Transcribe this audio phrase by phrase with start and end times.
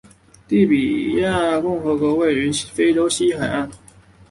[0.47, 3.69] 利比里亚共和国位于非洲西海岸。